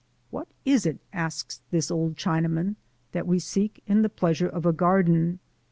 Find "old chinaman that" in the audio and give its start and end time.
1.91-3.27